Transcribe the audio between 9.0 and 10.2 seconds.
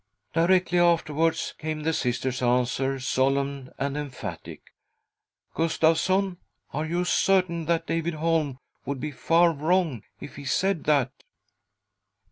far wrong